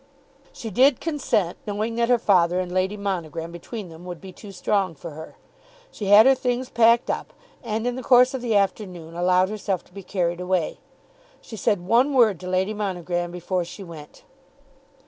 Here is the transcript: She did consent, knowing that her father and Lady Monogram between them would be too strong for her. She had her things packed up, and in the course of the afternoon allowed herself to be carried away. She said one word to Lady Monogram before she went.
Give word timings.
She 0.51 0.71
did 0.71 0.99
consent, 0.99 1.59
knowing 1.67 1.93
that 1.93 2.09
her 2.09 2.17
father 2.17 2.59
and 2.59 2.71
Lady 2.71 2.97
Monogram 2.97 3.51
between 3.51 3.89
them 3.89 4.03
would 4.05 4.19
be 4.19 4.31
too 4.31 4.51
strong 4.51 4.95
for 4.95 5.11
her. 5.11 5.35
She 5.91 6.05
had 6.05 6.25
her 6.25 6.33
things 6.33 6.69
packed 6.71 7.11
up, 7.11 7.33
and 7.63 7.85
in 7.85 7.95
the 7.95 8.01
course 8.01 8.33
of 8.33 8.41
the 8.41 8.55
afternoon 8.55 9.13
allowed 9.15 9.49
herself 9.49 9.83
to 9.83 9.93
be 9.93 10.01
carried 10.01 10.39
away. 10.41 10.79
She 11.39 11.55
said 11.55 11.81
one 11.85 12.15
word 12.15 12.39
to 12.39 12.47
Lady 12.49 12.73
Monogram 12.73 13.29
before 13.29 13.63
she 13.63 13.83
went. 13.83 14.23